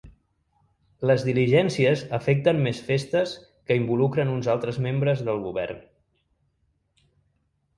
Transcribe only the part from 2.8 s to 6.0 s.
festes que involucren uns altres membres del govern.